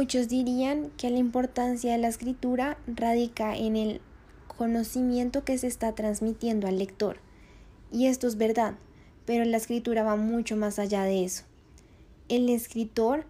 Muchos 0.00 0.28
dirían 0.28 0.90
que 0.96 1.10
la 1.10 1.18
importancia 1.18 1.92
de 1.92 1.98
la 1.98 2.08
escritura 2.08 2.78
radica 2.86 3.54
en 3.54 3.76
el 3.76 4.00
conocimiento 4.46 5.44
que 5.44 5.58
se 5.58 5.66
está 5.66 5.94
transmitiendo 5.94 6.66
al 6.66 6.78
lector. 6.78 7.18
Y 7.92 8.06
esto 8.06 8.26
es 8.26 8.38
verdad, 8.38 8.76
pero 9.26 9.44
la 9.44 9.58
escritura 9.58 10.02
va 10.02 10.16
mucho 10.16 10.56
más 10.56 10.78
allá 10.78 11.02
de 11.02 11.26
eso. 11.26 11.44
El 12.30 12.48
escritor 12.48 13.26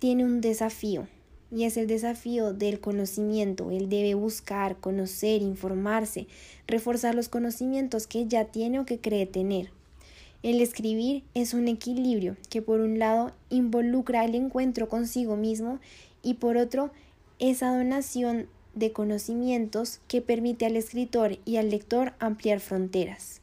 tiene 0.00 0.24
un 0.24 0.40
desafío 0.40 1.06
y 1.52 1.62
es 1.62 1.76
el 1.76 1.86
desafío 1.86 2.52
del 2.52 2.80
conocimiento. 2.80 3.70
Él 3.70 3.88
debe 3.88 4.14
buscar, 4.14 4.78
conocer, 4.80 5.40
informarse, 5.40 6.26
reforzar 6.66 7.14
los 7.14 7.28
conocimientos 7.28 8.08
que 8.08 8.26
ya 8.26 8.46
tiene 8.46 8.80
o 8.80 8.86
que 8.86 8.98
cree 8.98 9.26
tener. 9.26 9.70
El 10.42 10.60
escribir 10.60 11.24
es 11.34 11.52
un 11.52 11.66
equilibrio 11.66 12.36
que 12.48 12.62
por 12.62 12.80
un 12.80 13.00
lado 13.00 13.32
involucra 13.50 14.24
el 14.24 14.36
encuentro 14.36 14.88
consigo 14.88 15.36
mismo 15.36 15.80
y 16.22 16.34
por 16.34 16.56
otro 16.56 16.92
esa 17.40 17.76
donación 17.76 18.46
de 18.74 18.92
conocimientos 18.92 20.00
que 20.06 20.20
permite 20.20 20.64
al 20.64 20.76
escritor 20.76 21.38
y 21.44 21.56
al 21.56 21.70
lector 21.70 22.12
ampliar 22.20 22.60
fronteras. 22.60 23.40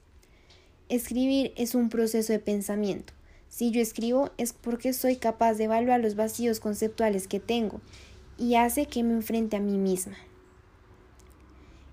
Escribir 0.88 1.52
es 1.58 1.76
un 1.76 1.90
proceso 1.90 2.32
de 2.32 2.40
pensamiento. 2.40 3.14
Si 3.50 3.72
yo 3.72 3.82
escribo 3.82 4.32
es 4.38 4.54
porque 4.54 4.94
soy 4.94 5.18
capaz 5.18 5.56
de 5.56 5.66
evaluar 5.66 6.00
los 6.00 6.16
vacíos 6.16 6.62
conceptuales 6.62 7.28
que 7.28 7.42
tengo 7.42 7.82
y 8.38 8.56
hace 8.56 8.86
que 8.86 9.04
me 9.04 9.14
enfrente 9.14 9.58
a 9.58 9.62
mí 9.62 9.78
misma. 9.78 10.16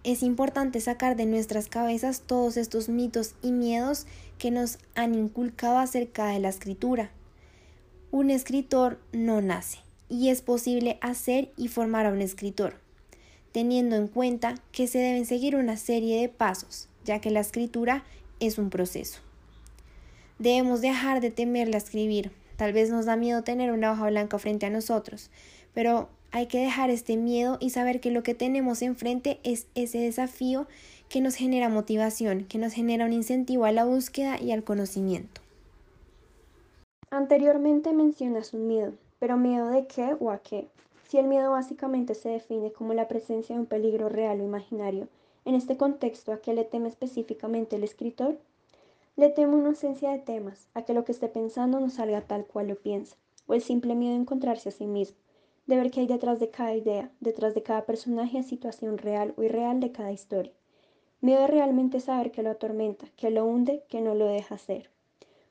Es 0.04 0.24
importante 0.24 0.80
sacar 0.80 1.14
de 1.14 1.26
nuestras 1.26 1.68
cabezas 1.68 2.22
todos 2.22 2.56
estos 2.56 2.88
mitos 2.88 3.36
y 3.40 3.52
miedos 3.52 4.06
que 4.36 4.50
nos 4.50 4.78
han 4.96 5.14
inculcado 5.14 5.78
acerca 5.78 6.26
de 6.26 6.40
la 6.40 6.48
escritura. 6.48 7.12
Un 8.10 8.30
escritor 8.30 8.98
no 9.12 9.40
nace 9.40 9.78
y 10.08 10.30
es 10.30 10.42
posible 10.42 10.98
hacer 11.02 11.52
y 11.56 11.68
formar 11.68 12.06
a 12.06 12.10
un 12.10 12.20
escritor, 12.20 12.80
teniendo 13.52 13.94
en 13.94 14.08
cuenta 14.08 14.56
que 14.72 14.88
se 14.88 14.98
deben 14.98 15.24
seguir 15.24 15.54
una 15.54 15.76
serie 15.76 16.20
de 16.20 16.28
pasos, 16.28 16.88
ya 17.04 17.20
que 17.20 17.30
la 17.30 17.40
escritura 17.40 18.02
es 18.40 18.58
un 18.58 18.70
proceso. 18.70 19.20
Debemos 20.40 20.80
dejar 20.80 21.20
de 21.20 21.30
temerla 21.30 21.76
escribir. 21.76 22.32
Tal 22.56 22.72
vez 22.72 22.90
nos 22.90 23.06
da 23.06 23.14
miedo 23.14 23.44
tener 23.44 23.70
una 23.70 23.92
hoja 23.92 24.08
blanca 24.08 24.38
frente 24.38 24.66
a 24.66 24.70
nosotros, 24.70 25.30
pero 25.74 26.08
hay 26.30 26.46
que 26.46 26.60
dejar 26.60 26.90
este 26.90 27.16
miedo 27.16 27.58
y 27.60 27.70
saber 27.70 28.00
que 28.00 28.10
lo 28.10 28.22
que 28.22 28.34
tenemos 28.34 28.82
enfrente 28.82 29.38
es 29.42 29.66
ese 29.74 29.98
desafío 29.98 30.66
que 31.08 31.20
nos 31.20 31.34
genera 31.34 31.68
motivación, 31.68 32.46
que 32.46 32.58
nos 32.58 32.72
genera 32.72 33.04
un 33.04 33.12
incentivo 33.12 33.66
a 33.66 33.72
la 33.72 33.84
búsqueda 33.84 34.40
y 34.40 34.52
al 34.52 34.64
conocimiento. 34.64 35.42
Anteriormente 37.10 37.92
mencionas 37.92 38.54
un 38.54 38.66
miedo, 38.66 38.94
pero 39.18 39.36
miedo 39.36 39.68
de 39.68 39.86
qué 39.86 40.16
o 40.18 40.30
a 40.30 40.38
qué. 40.38 40.68
Si 41.06 41.18
el 41.18 41.26
miedo 41.26 41.50
básicamente 41.50 42.14
se 42.14 42.30
define 42.30 42.72
como 42.72 42.94
la 42.94 43.08
presencia 43.08 43.54
de 43.54 43.60
un 43.60 43.66
peligro 43.66 44.08
real 44.08 44.40
o 44.40 44.44
imaginario, 44.44 45.08
en 45.44 45.54
este 45.54 45.76
contexto, 45.76 46.32
¿a 46.32 46.40
qué 46.40 46.54
le 46.54 46.64
teme 46.64 46.88
específicamente 46.88 47.76
el 47.76 47.84
escritor? 47.84 48.38
Le 49.16 49.28
teme 49.28 49.54
una 49.54 49.68
ausencia 49.68 50.10
de 50.10 50.20
temas, 50.20 50.68
a 50.72 50.82
que 50.82 50.94
lo 50.94 51.04
que 51.04 51.12
esté 51.12 51.28
pensando 51.28 51.78
no 51.80 51.90
salga 51.90 52.22
tal 52.22 52.46
cual 52.46 52.68
lo 52.68 52.76
piensa, 52.76 53.16
o 53.46 53.52
el 53.52 53.60
simple 53.60 53.94
miedo 53.94 54.14
de 54.14 54.20
encontrarse 54.20 54.70
a 54.70 54.72
sí 54.72 54.86
mismo, 54.86 55.18
de 55.72 55.78
ver 55.78 55.90
qué 55.90 56.00
hay 56.00 56.06
detrás 56.06 56.38
de 56.38 56.50
cada 56.50 56.74
idea, 56.74 57.10
detrás 57.20 57.54
de 57.54 57.62
cada 57.62 57.86
personaje 57.86 58.42
situación 58.42 58.98
real 58.98 59.32
o 59.38 59.42
irreal 59.42 59.80
de 59.80 59.90
cada 59.90 60.12
historia. 60.12 60.52
Miedo 61.22 61.40
de 61.40 61.46
realmente 61.46 61.98
saber 61.98 62.30
que 62.30 62.42
lo 62.42 62.50
atormenta, 62.50 63.06
que 63.16 63.30
lo 63.30 63.46
hunde, 63.46 63.82
que 63.88 64.02
no 64.02 64.14
lo 64.14 64.26
deja 64.26 64.58
ser. 64.58 64.90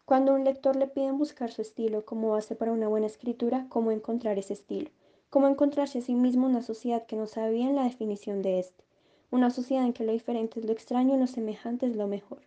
Cuando 0.06 0.36
un 0.36 0.44
lector 0.44 0.76
le 0.76 0.86
piden 0.86 1.18
buscar 1.18 1.52
su 1.52 1.64
estilo 1.64 2.06
como 2.06 2.30
base 2.30 2.56
para 2.56 2.72
una 2.72 2.88
buena 2.88 3.08
escritura, 3.08 3.66
¿cómo 3.70 3.90
encontrar 3.92 4.38
ese 4.38 4.54
estilo? 4.54 4.92
¿Cómo 5.32 5.48
encontrarse 5.48 5.98
a 6.00 6.02
sí 6.04 6.14
mismo 6.14 6.46
una 6.46 6.62
sociedad 6.62 7.08
que 7.08 7.16
no 7.16 7.26
sabe 7.26 7.54
bien 7.54 7.76
la 7.76 7.86
definición 7.86 8.44
de 8.44 8.60
este? 8.60 8.84
Una 9.32 9.50
sociedad 9.50 9.86
en 9.86 9.94
que 9.94 10.04
lo 10.04 10.12
diferente 10.12 10.60
es 10.60 10.68
lo 10.68 10.72
extraño 10.72 11.16
y 11.16 11.20
lo 11.20 11.26
semejante 11.26 11.88
es 11.88 11.96
lo 11.96 12.06
mejor. 12.06 12.44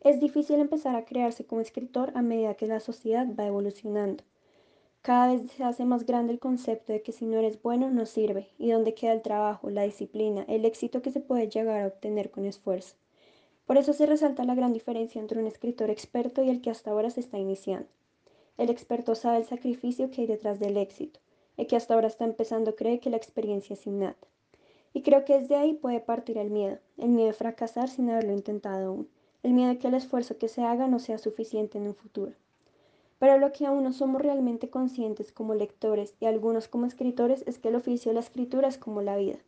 Es 0.00 0.18
difícil 0.18 0.58
empezar 0.58 0.96
a 0.96 1.04
crearse 1.04 1.44
como 1.44 1.60
escritor 1.60 2.10
a 2.16 2.22
medida 2.22 2.54
que 2.54 2.66
la 2.66 2.80
sociedad 2.80 3.24
va 3.38 3.46
evolucionando. 3.46 4.24
Cada 5.04 5.34
vez 5.34 5.52
se 5.52 5.62
hace 5.62 5.84
más 5.84 6.06
grande 6.06 6.32
el 6.32 6.38
concepto 6.38 6.90
de 6.90 7.02
que 7.02 7.12
si 7.12 7.26
no 7.26 7.36
eres 7.36 7.60
bueno 7.60 7.90
no 7.90 8.06
sirve 8.06 8.48
y 8.56 8.70
dónde 8.70 8.94
queda 8.94 9.12
el 9.12 9.20
trabajo, 9.20 9.68
la 9.68 9.82
disciplina, 9.82 10.46
el 10.48 10.64
éxito 10.64 11.02
que 11.02 11.10
se 11.10 11.20
puede 11.20 11.50
llegar 11.50 11.82
a 11.82 11.88
obtener 11.88 12.30
con 12.30 12.46
esfuerzo. 12.46 12.96
Por 13.66 13.76
eso 13.76 13.92
se 13.92 14.06
resalta 14.06 14.44
la 14.44 14.54
gran 14.54 14.72
diferencia 14.72 15.20
entre 15.20 15.38
un 15.38 15.46
escritor 15.46 15.90
experto 15.90 16.42
y 16.42 16.48
el 16.48 16.62
que 16.62 16.70
hasta 16.70 16.90
ahora 16.90 17.10
se 17.10 17.20
está 17.20 17.36
iniciando. 17.36 17.86
El 18.56 18.70
experto 18.70 19.14
sabe 19.14 19.36
el 19.36 19.44
sacrificio 19.44 20.10
que 20.10 20.22
hay 20.22 20.26
detrás 20.26 20.58
del 20.58 20.78
éxito, 20.78 21.20
el 21.58 21.66
que 21.66 21.76
hasta 21.76 21.92
ahora 21.92 22.06
está 22.06 22.24
empezando 22.24 22.74
cree 22.74 22.98
que 22.98 23.10
la 23.10 23.18
experiencia 23.18 23.74
es 23.74 23.86
innata. 23.86 24.26
Y 24.94 25.02
creo 25.02 25.26
que 25.26 25.38
desde 25.38 25.56
ahí 25.56 25.74
puede 25.74 26.00
partir 26.00 26.38
el 26.38 26.48
miedo, 26.48 26.78
el 26.96 27.10
miedo 27.10 27.26
de 27.26 27.34
fracasar 27.34 27.90
sin 27.90 28.08
haberlo 28.08 28.32
intentado 28.32 28.86
aún, 28.86 29.10
el 29.42 29.52
miedo 29.52 29.68
de 29.68 29.76
que 29.76 29.88
el 29.88 29.94
esfuerzo 29.96 30.38
que 30.38 30.48
se 30.48 30.62
haga 30.62 30.88
no 30.88 30.98
sea 30.98 31.18
suficiente 31.18 31.76
en 31.76 31.88
un 31.88 31.94
futuro. 31.94 32.32
Pero 33.18 33.38
lo 33.38 33.52
que 33.52 33.66
aún 33.66 33.84
no 33.84 33.92
somos 33.92 34.20
realmente 34.20 34.70
conscientes 34.70 35.32
como 35.32 35.54
lectores 35.54 36.14
y 36.20 36.26
algunos 36.26 36.68
como 36.68 36.86
escritores 36.86 37.44
es 37.46 37.58
que 37.58 37.68
el 37.68 37.76
oficio 37.76 38.10
de 38.10 38.14
la 38.14 38.20
escritura 38.20 38.68
es 38.68 38.78
como 38.78 39.02
la 39.02 39.16
vida. 39.16 39.38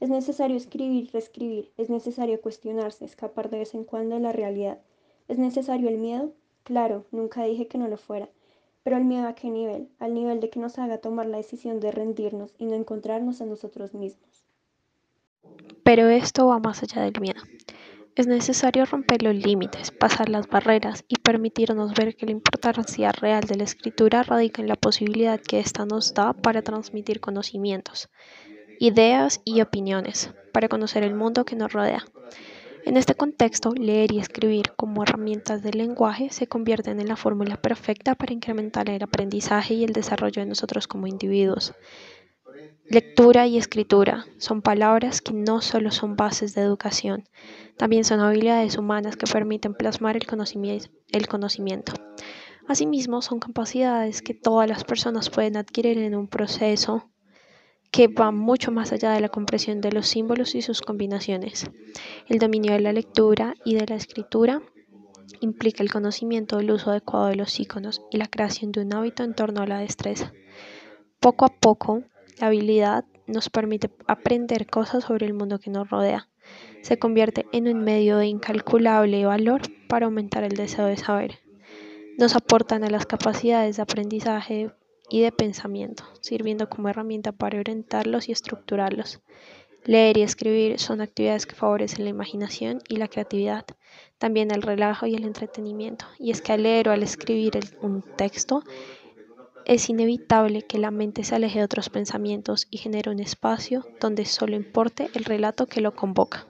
Es 0.00 0.08
necesario 0.08 0.56
escribir, 0.56 1.10
reescribir, 1.12 1.70
es 1.76 1.90
necesario 1.90 2.40
cuestionarse, 2.40 3.04
escapar 3.04 3.50
de 3.50 3.58
vez 3.58 3.74
en 3.74 3.84
cuando 3.84 4.14
de 4.14 4.22
la 4.22 4.32
realidad. 4.32 4.78
¿Es 5.28 5.38
necesario 5.38 5.88
el 5.88 5.98
miedo? 5.98 6.32
Claro, 6.64 7.04
nunca 7.10 7.44
dije 7.44 7.66
que 7.66 7.78
no 7.78 7.88
lo 7.88 7.98
fuera. 7.98 8.28
Pero 8.82 8.96
el 8.96 9.04
miedo 9.04 9.28
a 9.28 9.34
qué 9.34 9.50
nivel? 9.50 9.88
Al 9.98 10.14
nivel 10.14 10.40
de 10.40 10.48
que 10.48 10.58
nos 10.58 10.78
haga 10.78 10.98
tomar 10.98 11.26
la 11.26 11.36
decisión 11.36 11.80
de 11.80 11.92
rendirnos 11.92 12.54
y 12.58 12.64
no 12.64 12.74
encontrarnos 12.74 13.42
a 13.42 13.46
nosotros 13.46 13.92
mismos. 13.92 14.46
Pero 15.82 16.08
esto 16.08 16.46
va 16.46 16.58
más 16.58 16.82
allá 16.82 17.02
del 17.02 17.20
miedo. 17.20 17.42
Es 18.16 18.26
necesario 18.26 18.84
romper 18.86 19.22
los 19.22 19.34
límites, 19.34 19.92
pasar 19.92 20.28
las 20.28 20.48
barreras 20.48 21.04
y 21.06 21.16
permitirnos 21.16 21.94
ver 21.94 22.16
que 22.16 22.26
la 22.26 22.32
importancia 22.32 23.12
real 23.12 23.44
de 23.44 23.54
la 23.54 23.64
escritura 23.64 24.24
radica 24.24 24.60
en 24.60 24.68
la 24.68 24.74
posibilidad 24.74 25.40
que 25.40 25.60
ésta 25.60 25.86
nos 25.86 26.12
da 26.12 26.32
para 26.32 26.62
transmitir 26.62 27.20
conocimientos, 27.20 28.10
ideas 28.80 29.40
y 29.44 29.60
opiniones, 29.60 30.30
para 30.52 30.68
conocer 30.68 31.04
el 31.04 31.14
mundo 31.14 31.44
que 31.44 31.54
nos 31.54 31.72
rodea. 31.72 32.04
En 32.84 32.96
este 32.96 33.14
contexto, 33.14 33.72
leer 33.74 34.10
y 34.12 34.18
escribir 34.18 34.72
como 34.76 35.04
herramientas 35.04 35.62
del 35.62 35.78
lenguaje 35.78 36.30
se 36.30 36.48
convierten 36.48 36.98
en 36.98 37.08
la 37.08 37.16
fórmula 37.16 37.60
perfecta 37.60 38.16
para 38.16 38.32
incrementar 38.32 38.90
el 38.90 39.02
aprendizaje 39.02 39.74
y 39.74 39.84
el 39.84 39.92
desarrollo 39.92 40.42
de 40.42 40.48
nosotros 40.48 40.88
como 40.88 41.06
individuos. 41.06 41.74
Lectura 42.90 43.46
y 43.46 43.56
escritura 43.56 44.26
son 44.38 44.62
palabras 44.62 45.20
que 45.20 45.32
no 45.32 45.60
solo 45.60 45.92
son 45.92 46.16
bases 46.16 46.56
de 46.56 46.62
educación, 46.62 47.22
también 47.76 48.02
son 48.02 48.18
habilidades 48.18 48.76
humanas 48.78 49.16
que 49.16 49.30
permiten 49.32 49.74
plasmar 49.74 50.16
el 50.16 50.26
conocimiento. 50.26 51.92
Asimismo, 52.66 53.22
son 53.22 53.38
capacidades 53.38 54.22
que 54.22 54.34
todas 54.34 54.68
las 54.68 54.82
personas 54.82 55.30
pueden 55.30 55.56
adquirir 55.56 55.98
en 55.98 56.16
un 56.16 56.26
proceso 56.26 57.08
que 57.92 58.08
va 58.08 58.32
mucho 58.32 58.72
más 58.72 58.90
allá 58.90 59.12
de 59.12 59.20
la 59.20 59.28
comprensión 59.28 59.80
de 59.80 59.92
los 59.92 60.08
símbolos 60.08 60.56
y 60.56 60.62
sus 60.62 60.80
combinaciones. 60.80 61.70
El 62.26 62.40
dominio 62.40 62.72
de 62.72 62.80
la 62.80 62.92
lectura 62.92 63.54
y 63.64 63.76
de 63.76 63.86
la 63.86 63.94
escritura 63.94 64.62
implica 65.40 65.84
el 65.84 65.92
conocimiento 65.92 66.56
del 66.56 66.72
uso 66.72 66.90
adecuado 66.90 67.26
de 67.26 67.36
los 67.36 67.60
iconos 67.60 68.02
y 68.10 68.16
la 68.16 68.26
creación 68.26 68.72
de 68.72 68.80
un 68.80 68.92
hábito 68.94 69.22
en 69.22 69.34
torno 69.34 69.62
a 69.62 69.66
la 69.68 69.78
destreza. 69.78 70.32
Poco 71.20 71.44
a 71.44 71.50
poco, 71.50 72.02
la 72.38 72.48
habilidad 72.48 73.04
nos 73.26 73.48
permite 73.48 73.90
aprender 74.06 74.66
cosas 74.66 75.04
sobre 75.04 75.26
el 75.26 75.34
mundo 75.34 75.58
que 75.58 75.70
nos 75.70 75.88
rodea. 75.88 76.28
Se 76.82 76.98
convierte 76.98 77.46
en 77.52 77.68
un 77.68 77.84
medio 77.84 78.16
de 78.16 78.26
incalculable 78.26 79.24
valor 79.24 79.62
para 79.88 80.06
aumentar 80.06 80.44
el 80.44 80.56
deseo 80.56 80.86
de 80.86 80.96
saber. 80.96 81.38
Nos 82.18 82.34
aportan 82.36 82.84
a 82.84 82.90
las 82.90 83.06
capacidades 83.06 83.76
de 83.76 83.82
aprendizaje 83.82 84.70
y 85.08 85.22
de 85.22 85.32
pensamiento, 85.32 86.04
sirviendo 86.20 86.68
como 86.68 86.88
herramienta 86.88 87.32
para 87.32 87.58
orientarlos 87.58 88.28
y 88.28 88.32
estructurarlos. 88.32 89.20
Leer 89.84 90.18
y 90.18 90.22
escribir 90.22 90.78
son 90.78 91.00
actividades 91.00 91.46
que 91.46 91.54
favorecen 91.54 92.04
la 92.04 92.10
imaginación 92.10 92.80
y 92.88 92.96
la 92.96 93.08
creatividad, 93.08 93.64
también 94.18 94.50
el 94.50 94.62
relajo 94.62 95.06
y 95.06 95.14
el 95.14 95.24
entretenimiento. 95.24 96.04
Y 96.18 96.30
es 96.30 96.42
que 96.42 96.52
al 96.52 96.62
leer 96.62 96.88
o 96.88 96.92
al 96.92 97.02
escribir 97.02 97.58
un 97.80 98.02
texto, 98.02 98.62
es 99.64 99.88
inevitable 99.88 100.62
que 100.62 100.78
la 100.78 100.90
mente 100.90 101.24
se 101.24 101.34
aleje 101.34 101.58
de 101.58 101.64
otros 101.64 101.88
pensamientos 101.88 102.66
y 102.70 102.78
genere 102.78 103.10
un 103.10 103.20
espacio 103.20 103.86
donde 104.00 104.24
solo 104.24 104.56
importe 104.56 105.10
el 105.14 105.24
relato 105.24 105.66
que 105.66 105.80
lo 105.80 105.94
convoca. 105.94 106.49